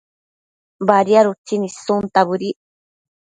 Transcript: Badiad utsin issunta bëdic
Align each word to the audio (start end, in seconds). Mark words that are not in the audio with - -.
Badiad 0.91 1.29
utsin 1.33 1.67
issunta 1.69 2.23
bëdic 2.29 2.57